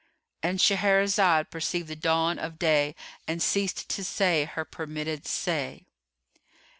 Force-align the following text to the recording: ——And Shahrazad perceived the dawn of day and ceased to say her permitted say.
——And 0.41 0.57
Shahrazad 0.57 1.51
perceived 1.51 1.87
the 1.87 1.95
dawn 1.95 2.39
of 2.39 2.57
day 2.57 2.95
and 3.27 3.39
ceased 3.39 3.87
to 3.89 4.03
say 4.03 4.45
her 4.45 4.65
permitted 4.65 5.27
say. 5.27 5.85